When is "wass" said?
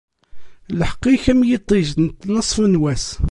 2.81-3.05